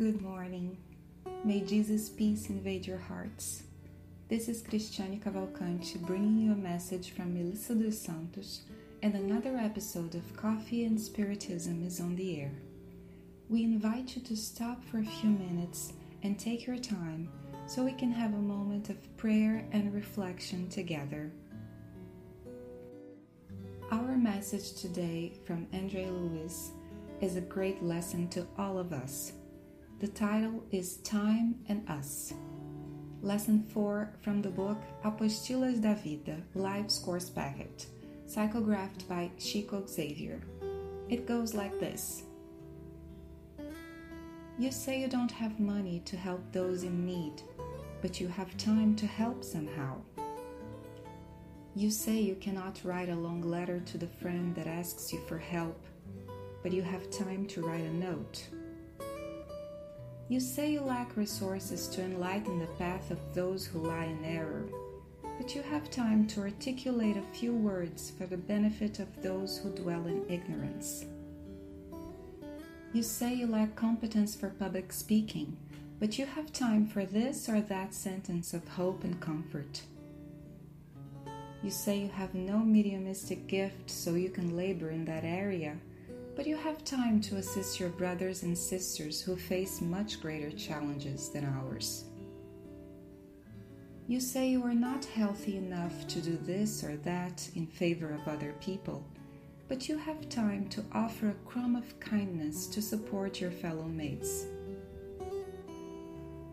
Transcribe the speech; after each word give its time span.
Good 0.00 0.22
morning. 0.22 0.78
May 1.44 1.60
Jesus' 1.60 2.08
peace 2.08 2.48
invade 2.48 2.86
your 2.86 2.96
hearts. 2.96 3.64
This 4.30 4.48
is 4.48 4.62
Cristiane 4.62 5.22
Cavalcante 5.22 6.00
bringing 6.06 6.38
you 6.38 6.52
a 6.52 6.56
message 6.56 7.10
from 7.10 7.34
Melissa 7.34 7.74
dos 7.74 7.98
Santos, 7.98 8.62
and 9.02 9.14
another 9.14 9.58
episode 9.58 10.14
of 10.14 10.34
Coffee 10.34 10.86
and 10.86 10.98
Spiritism 10.98 11.86
is 11.86 12.00
on 12.00 12.16
the 12.16 12.40
air. 12.40 12.50
We 13.50 13.62
invite 13.62 14.16
you 14.16 14.22
to 14.22 14.36
stop 14.38 14.82
for 14.82 15.00
a 15.00 15.04
few 15.04 15.28
minutes 15.28 15.92
and 16.22 16.38
take 16.38 16.66
your 16.66 16.78
time 16.78 17.28
so 17.66 17.84
we 17.84 17.92
can 17.92 18.10
have 18.10 18.32
a 18.32 18.38
moment 18.38 18.88
of 18.88 19.16
prayer 19.18 19.66
and 19.70 19.92
reflection 19.92 20.66
together. 20.70 21.30
Our 23.92 24.16
message 24.16 24.80
today 24.80 25.34
from 25.44 25.66
André 25.74 26.10
Luiz 26.10 26.70
is 27.20 27.36
a 27.36 27.42
great 27.42 27.82
lesson 27.82 28.28
to 28.28 28.46
all 28.56 28.78
of 28.78 28.94
us. 28.94 29.34
The 30.00 30.08
title 30.08 30.64
is 30.70 30.96
Time 31.02 31.56
and 31.68 31.86
Us. 31.86 32.32
Lesson 33.20 33.66
4 33.68 34.10
from 34.22 34.40
the 34.40 34.48
book 34.48 34.78
Apostilas 35.04 35.78
da 35.82 35.92
Vida 35.92 36.38
Life's 36.54 36.98
Course 36.98 37.28
Packet, 37.28 37.84
psychographed 38.26 39.06
by 39.06 39.30
Chico 39.38 39.84
Xavier. 39.86 40.40
It 41.10 41.26
goes 41.26 41.52
like 41.52 41.78
this 41.78 42.22
You 44.58 44.72
say 44.72 44.98
you 44.98 45.06
don't 45.06 45.32
have 45.32 45.60
money 45.60 46.00
to 46.06 46.16
help 46.16 46.50
those 46.50 46.82
in 46.82 47.04
need, 47.04 47.42
but 48.00 48.18
you 48.22 48.28
have 48.28 48.56
time 48.56 48.96
to 48.96 49.06
help 49.06 49.44
somehow. 49.44 49.98
You 51.74 51.90
say 51.90 52.18
you 52.18 52.36
cannot 52.36 52.80
write 52.84 53.10
a 53.10 53.14
long 53.14 53.42
letter 53.42 53.80
to 53.80 53.98
the 53.98 54.06
friend 54.22 54.54
that 54.54 54.66
asks 54.66 55.12
you 55.12 55.20
for 55.28 55.36
help, 55.36 55.84
but 56.62 56.72
you 56.72 56.80
have 56.80 57.10
time 57.10 57.44
to 57.48 57.60
write 57.60 57.84
a 57.84 57.92
note. 57.92 58.48
You 60.30 60.38
say 60.38 60.70
you 60.70 60.82
lack 60.82 61.16
resources 61.16 61.88
to 61.88 62.04
enlighten 62.04 62.60
the 62.60 62.68
path 62.78 63.10
of 63.10 63.18
those 63.34 63.66
who 63.66 63.80
lie 63.80 64.04
in 64.04 64.24
error, 64.24 64.62
but 65.36 65.56
you 65.56 65.62
have 65.62 65.90
time 65.90 66.24
to 66.28 66.42
articulate 66.42 67.16
a 67.16 67.36
few 67.36 67.52
words 67.52 68.12
for 68.16 68.26
the 68.26 68.36
benefit 68.36 69.00
of 69.00 69.22
those 69.22 69.58
who 69.58 69.70
dwell 69.70 70.06
in 70.06 70.24
ignorance. 70.28 71.04
You 72.92 73.02
say 73.02 73.34
you 73.34 73.48
lack 73.48 73.74
competence 73.74 74.36
for 74.36 74.50
public 74.50 74.92
speaking, 74.92 75.56
but 75.98 76.16
you 76.16 76.26
have 76.26 76.52
time 76.52 76.86
for 76.86 77.04
this 77.04 77.48
or 77.48 77.60
that 77.62 77.92
sentence 77.92 78.54
of 78.54 78.68
hope 78.68 79.02
and 79.02 79.18
comfort. 79.18 79.82
You 81.60 81.70
say 81.70 81.98
you 81.98 82.08
have 82.08 82.36
no 82.36 82.60
mediumistic 82.60 83.48
gift, 83.48 83.90
so 83.90 84.14
you 84.14 84.30
can 84.30 84.56
labor 84.56 84.90
in 84.90 85.04
that 85.06 85.24
area 85.24 85.76
but 86.36 86.46
you 86.46 86.56
have 86.56 86.84
time 86.84 87.20
to 87.20 87.36
assist 87.36 87.78
your 87.80 87.88
brothers 87.90 88.42
and 88.42 88.56
sisters 88.56 89.20
who 89.20 89.36
face 89.36 89.80
much 89.80 90.20
greater 90.20 90.50
challenges 90.50 91.28
than 91.28 91.44
ours. 91.44 92.04
You 94.06 94.20
say 94.20 94.48
you 94.48 94.64
are 94.64 94.74
not 94.74 95.04
healthy 95.04 95.56
enough 95.56 96.08
to 96.08 96.20
do 96.20 96.36
this 96.42 96.82
or 96.82 96.96
that 96.98 97.48
in 97.54 97.66
favor 97.66 98.10
of 98.10 98.26
other 98.26 98.54
people, 98.60 99.04
but 99.68 99.88
you 99.88 99.96
have 99.98 100.28
time 100.28 100.68
to 100.70 100.84
offer 100.92 101.28
a 101.28 101.48
crumb 101.48 101.76
of 101.76 102.00
kindness 102.00 102.66
to 102.66 102.82
support 102.82 103.40
your 103.40 103.52
fellow 103.52 103.84
mates. 103.84 104.46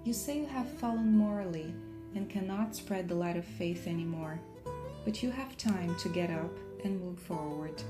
You 0.04 0.14
say 0.14 0.38
you 0.38 0.46
have 0.46 0.70
fallen 0.80 1.18
morally 1.18 1.74
and 2.16 2.30
cannot 2.30 2.76
spread 2.76 3.10
the 3.10 3.16
light 3.16 3.38
of 3.38 3.46
faith 3.46 3.88
anymore, 3.88 4.40
but 5.04 5.24
you 5.24 5.32
have 5.32 5.58
time 5.58 5.96
to 5.98 6.10
get 6.10 6.30
up 6.30 6.52
and 6.84 7.02
move 7.02 7.20
forward. 7.20 7.82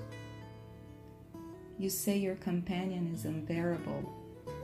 You 1.80 1.92
say 1.92 2.18
your 2.18 2.36
companion 2.36 3.12
is 3.14 3.26
unbearable, 3.26 4.12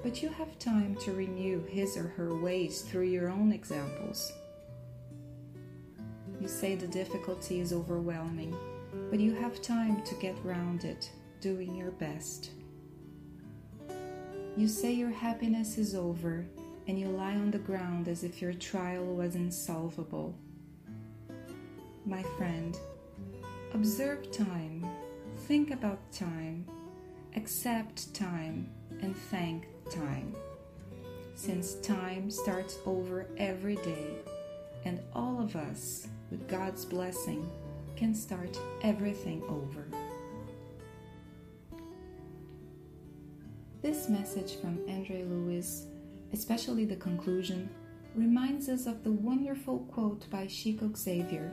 but 0.02 0.24
you 0.24 0.30
have 0.30 0.58
time 0.58 0.96
to 1.02 1.14
renew 1.14 1.64
his 1.66 1.96
or 1.96 2.08
her 2.08 2.36
ways 2.36 2.82
through 2.82 3.04
your 3.04 3.30
own 3.30 3.52
examples. 3.52 4.34
You 6.42 6.48
say 6.48 6.74
the 6.74 6.88
difficulty 6.88 7.60
is 7.60 7.72
overwhelming, 7.72 8.56
but 9.12 9.20
you 9.20 9.36
have 9.36 9.62
time 9.62 10.02
to 10.02 10.16
get 10.16 10.36
round 10.44 10.86
it, 10.86 11.12
doing 11.40 11.76
your 11.76 11.92
best. 11.92 12.50
You 14.58 14.68
say 14.68 14.92
your 14.92 15.12
happiness 15.12 15.78
is 15.78 15.94
over, 15.94 16.46
and 16.88 17.00
you 17.00 17.08
lie 17.10 17.36
on 17.36 17.52
the 17.52 17.60
ground 17.60 18.08
as 18.08 18.24
if 18.24 18.42
your 18.42 18.54
trial 18.54 19.06
was 19.06 19.36
insolvable. 19.36 20.36
My 22.08 22.24
friend, 22.38 22.76
observe 23.74 24.32
time, 24.32 24.84
think 25.48 25.72
about 25.72 26.12
time, 26.12 26.66
accept 27.36 28.14
time 28.14 28.70
and 29.02 29.16
thank 29.16 29.68
time. 29.90 30.34
Since 31.36 31.76
time 31.76 32.30
starts 32.30 32.78
over 32.86 33.28
every 33.38 33.76
day, 33.78 34.16
and 34.86 35.00
all 35.14 35.42
of 35.42 35.56
us, 35.56 36.08
with 36.30 36.48
God's 36.48 36.86
blessing, 36.86 37.50
can 37.96 38.14
start 38.14 38.58
everything 38.82 39.44
over. 39.50 39.88
This 43.82 44.10
message 44.10 44.56
from 44.62 44.78
André 44.88 45.30
Luiz, 45.30 45.88
especially 46.32 46.86
the 46.86 46.96
conclusion, 46.96 47.70
reminds 48.16 48.70
us 48.70 48.86
of 48.86 49.04
the 49.04 49.12
wonderful 49.12 49.80
quote 49.92 50.30
by 50.30 50.48
Chico 50.48 50.92
Xavier 50.96 51.52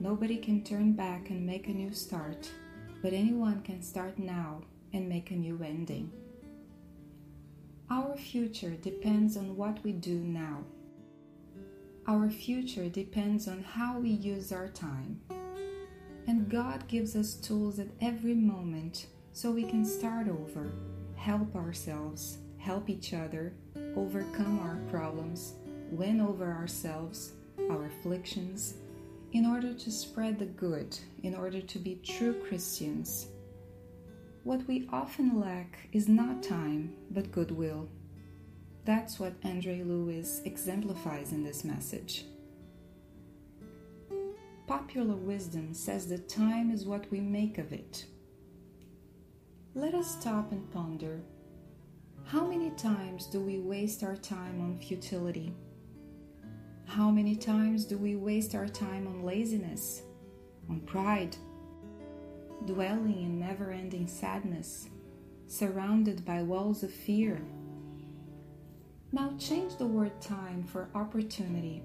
Nobody 0.00 0.36
can 0.36 0.64
turn 0.64 0.92
back 0.92 1.30
and 1.30 1.46
make 1.46 1.68
a 1.68 1.72
new 1.72 1.92
start, 1.92 2.50
but 3.00 3.12
anyone 3.12 3.62
can 3.62 3.80
start 3.80 4.18
now 4.18 4.62
and 4.94 5.08
make 5.08 5.32
a 5.32 5.34
new 5.34 5.60
ending. 5.62 6.10
Our 7.90 8.16
future 8.16 8.70
depends 8.70 9.36
on 9.36 9.56
what 9.56 9.82
we 9.82 9.92
do 9.92 10.14
now. 10.14 10.64
Our 12.06 12.30
future 12.30 12.88
depends 12.88 13.48
on 13.48 13.62
how 13.62 13.98
we 13.98 14.10
use 14.10 14.52
our 14.52 14.68
time. 14.68 15.20
And 16.26 16.48
God 16.48 16.86
gives 16.86 17.16
us 17.16 17.34
tools 17.34 17.78
at 17.78 17.88
every 18.00 18.34
moment 18.34 19.08
so 19.32 19.50
we 19.50 19.64
can 19.64 19.84
start 19.84 20.28
over, 20.28 20.72
help 21.16 21.54
ourselves, 21.56 22.38
help 22.56 22.88
each 22.88 23.12
other, 23.12 23.52
overcome 23.96 24.60
our 24.60 24.78
problems, 24.90 25.54
win 25.90 26.20
over 26.20 26.50
ourselves, 26.52 27.32
our 27.70 27.86
afflictions, 27.86 28.74
in 29.32 29.44
order 29.44 29.74
to 29.74 29.90
spread 29.90 30.38
the 30.38 30.46
good, 30.46 30.96
in 31.24 31.34
order 31.34 31.60
to 31.60 31.78
be 31.78 31.96
true 31.96 32.34
Christians 32.48 33.28
what 34.44 34.68
we 34.68 34.86
often 34.92 35.40
lack 35.40 35.88
is 35.92 36.06
not 36.06 36.42
time, 36.42 36.92
but 37.10 37.32
goodwill. 37.32 37.88
That's 38.84 39.18
what 39.18 39.40
André 39.40 39.86
Luiz 39.86 40.42
exemplifies 40.44 41.32
in 41.32 41.42
this 41.42 41.64
message. 41.64 42.26
Popular 44.66 45.16
wisdom 45.16 45.72
says 45.72 46.08
that 46.08 46.28
time 46.28 46.70
is 46.70 46.84
what 46.84 47.10
we 47.10 47.20
make 47.20 47.56
of 47.56 47.72
it. 47.72 48.04
Let 49.74 49.94
us 49.94 50.20
stop 50.20 50.52
and 50.52 50.70
ponder 50.70 51.20
how 52.26 52.46
many 52.46 52.70
times 52.70 53.26
do 53.26 53.40
we 53.40 53.58
waste 53.58 54.02
our 54.02 54.16
time 54.16 54.60
on 54.60 54.78
futility? 54.78 55.54
How 56.86 57.10
many 57.10 57.34
times 57.34 57.84
do 57.84 57.98
we 57.98 58.16
waste 58.16 58.54
our 58.54 58.68
time 58.68 59.06
on 59.06 59.22
laziness, 59.22 60.02
on 60.68 60.80
pride, 60.80 61.36
dwelling 62.66 63.22
in 63.22 63.38
never 63.38 63.70
ending 63.70 64.06
sadness, 64.06 64.88
surrounded 65.46 66.24
by 66.24 66.42
walls 66.42 66.82
of 66.82 66.92
fear. 66.92 67.40
Now 69.12 69.34
change 69.38 69.76
the 69.76 69.86
word 69.86 70.20
time 70.20 70.64
for 70.64 70.88
opportunity. 70.94 71.82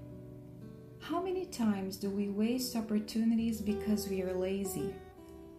How 1.00 1.22
many 1.22 1.46
times 1.46 1.96
do 1.96 2.10
we 2.10 2.28
waste 2.28 2.76
opportunities 2.76 3.60
because 3.60 4.08
we 4.08 4.22
are 4.22 4.34
lazy, 4.34 4.94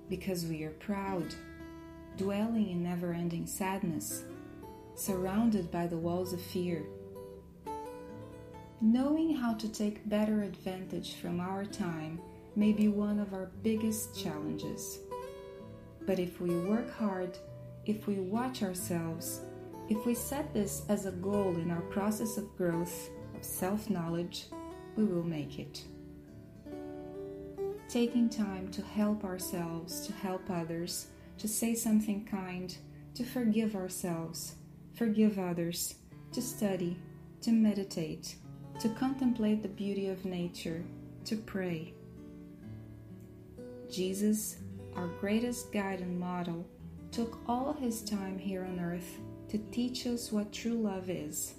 because 0.10 0.46
we 0.46 0.64
are 0.64 0.72
proud, 0.72 1.34
dwelling 2.18 2.70
in 2.70 2.84
never 2.84 3.14
ending 3.14 3.48
sadness, 3.48 4.24
surrounded 4.96 5.72
by 5.72 5.88
the 5.88 5.98
walls 5.98 6.34
of 6.34 6.42
fear? 6.42 6.84
Knowing 8.82 9.36
how 9.36 9.54
to 9.54 9.70
take 9.70 10.10
better 10.10 10.42
advantage 10.42 11.16
from 11.16 11.40
our 11.40 11.64
time 11.64 12.20
may 12.56 12.74
be 12.74 12.88
one 12.88 13.20
of 13.20 13.34
our 13.34 13.52
biggest 13.64 14.20
challenges. 14.20 15.00
But 16.06 16.20
if 16.20 16.42
we 16.42 16.56
work 16.56 16.92
hard, 16.98 17.38
if 17.86 18.08
we 18.08 18.16
watch 18.16 18.64
ourselves, 18.64 19.42
if 19.90 20.06
we 20.06 20.14
set 20.14 20.54
this 20.54 20.84
as 20.90 21.06
a 21.06 21.12
goal 21.12 21.56
in 21.58 21.72
our 21.72 21.82
process 21.82 22.38
of 22.38 22.56
growth, 22.58 23.10
of 23.36 23.44
self 23.44 23.90
knowledge, 23.90 24.46
we 24.96 25.04
will 25.04 25.24
make 25.24 25.60
it. 25.60 25.84
Taking 27.90 28.30
time 28.30 28.70
to 28.70 28.82
help 28.82 29.24
ourselves, 29.24 30.06
to 30.08 30.14
help 30.14 30.50
others, 30.50 31.08
to 31.38 31.48
say 31.48 31.76
something 31.76 32.26
kind, 32.26 32.76
to 33.16 33.24
forgive 33.24 33.76
ourselves, 33.76 34.56
forgive 34.94 35.38
others, 35.38 35.96
to 36.32 36.42
study, 36.42 36.98
to 37.42 37.52
meditate, 37.52 38.36
to 38.80 38.90
contemplate 38.90 39.62
the 39.62 39.68
beauty 39.68 40.08
of 40.08 40.24
nature, 40.24 40.84
to 41.26 41.36
pray. 41.36 41.94
Jesus 43.92 44.58
our 44.96 45.08
greatest 45.08 45.72
guide 45.72 46.00
and 46.00 46.20
model, 46.20 46.66
took 47.12 47.40
all 47.48 47.74
his 47.74 48.02
time 48.02 48.38
here 48.38 48.64
on 48.64 48.80
earth 48.80 49.20
to 49.50 49.58
teach 49.72 50.08
us 50.08 50.32
what 50.32 50.54
true 50.54 50.76
love 50.76 51.10
is. 51.10 51.56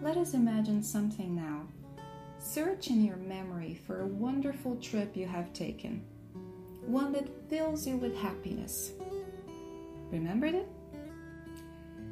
Let 0.00 0.16
us 0.16 0.34
imagine 0.34 0.82
something 0.82 1.34
now. 1.34 1.66
Search 2.38 2.88
in 2.88 3.04
your 3.04 3.16
memory 3.16 3.80
for 3.86 4.00
a 4.00 4.06
wonderful 4.06 4.76
trip 4.76 5.16
you 5.16 5.26
have 5.26 5.52
taken, 5.52 6.04
one 6.86 7.12
that 7.12 7.48
fills 7.48 7.86
you 7.86 7.96
with 7.96 8.16
happiness. 8.16 8.92
Remembered 10.10 10.54
it? 10.54 10.68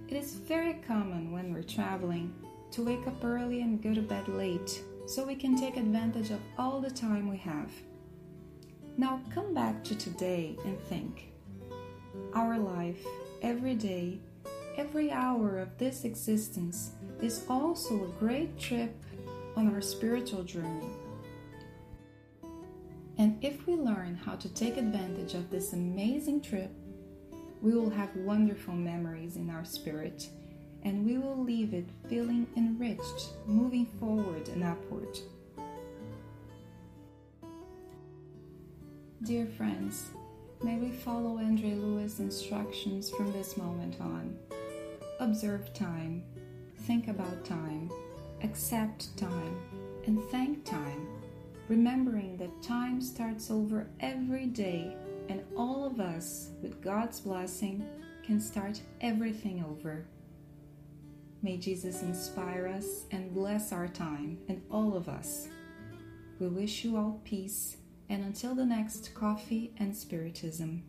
It 0.09 0.17
is 0.17 0.35
very 0.35 0.75
common 0.87 1.33
when 1.33 1.53
we're 1.53 1.62
traveling 1.62 2.35
to 2.73 2.85
wake 2.85 3.07
up 3.07 3.25
early 3.25 3.62
and 3.62 3.83
go 3.83 3.95
to 3.95 4.03
bed 4.03 4.29
late 4.29 4.83
so 5.07 5.25
we 5.25 5.35
can 5.35 5.57
take 5.57 5.77
advantage 5.77 6.31
of 6.31 6.41
all 6.59 6.81
the 6.81 6.91
time 6.91 7.29
we 7.29 7.37
have. 7.39 7.71
Now 9.00 9.23
come 9.35 9.55
back 9.55 9.82
to 9.85 9.94
today 9.97 10.58
and 10.67 10.79
think. 10.79 11.32
Our 12.35 12.58
life, 12.58 13.02
every 13.41 13.75
day, 13.75 14.19
every 14.76 15.11
hour 15.11 15.58
of 15.58 15.79
this 15.79 16.05
existence 16.05 16.91
is 17.23 17.47
also 17.49 17.94
a 17.94 18.19
great 18.20 18.58
trip 18.58 18.94
on 19.56 19.73
our 19.73 19.81
spiritual 19.81 20.43
journey. 20.44 20.91
And 23.17 23.43
if 23.43 23.67
we 23.67 23.73
learn 23.73 24.17
how 24.17 24.35
to 24.37 24.52
take 24.52 24.76
advantage 24.76 25.32
of 25.32 25.49
this 25.49 25.73
amazing 25.73 26.43
trip, 26.43 26.70
we 27.62 27.73
will 27.73 27.88
have 27.88 28.14
wonderful 28.17 28.75
memories 28.75 29.37
in 29.37 29.49
our 29.49 29.64
spirit 29.64 30.29
and 30.82 31.06
we 31.06 31.17
will 31.17 31.43
leave 31.43 31.73
it 31.73 31.87
feeling 32.06 32.47
enriched, 32.55 33.31
moving 33.47 33.87
forward 33.99 34.47
and 34.50 34.62
upward. 34.62 35.19
Dear 39.23 39.45
friends, 39.45 40.13
may 40.63 40.79
we 40.79 40.91
follow 40.91 41.37
André 41.37 41.79
Luiz' 41.79 42.21
instructions 42.21 43.11
from 43.11 43.31
this 43.33 43.59
moment 43.59 44.01
on. 44.01 44.35
Observe 45.19 45.75
time, 45.75 46.25
think 46.87 47.07
about 47.07 47.45
time, 47.45 47.91
accept 48.43 49.15
time, 49.19 49.61
and 50.07 50.23
thank 50.31 50.65
time, 50.65 51.07
remembering 51.69 52.39
that 52.39 52.63
time 52.63 53.03
starts 53.03 53.51
over 53.51 53.87
every 54.01 54.47
day, 54.47 54.97
and 55.29 55.45
all 55.55 55.85
of 55.85 56.01
us, 56.01 56.53
with 56.63 56.81
God's 56.81 57.21
blessing, 57.21 57.87
can 58.25 58.41
start 58.41 58.81
everything 59.03 59.63
over. 59.69 60.07
May 61.43 61.59
Jesus 61.59 62.01
inspire 62.01 62.67
us 62.67 63.05
and 63.11 63.35
bless 63.35 63.71
our 63.71 63.87
time 63.87 64.39
and 64.49 64.63
all 64.71 64.97
of 64.97 65.11
us. 65.11 65.49
We 66.39 66.49
wish 66.49 66.85
you 66.85 66.97
all 66.97 67.21
peace, 67.23 67.77
and 68.11 68.25
until 68.25 68.55
the 68.57 68.67
next 68.67 69.15
Coffee 69.15 69.73
and 69.79 69.97
Spiritism. 69.97 70.83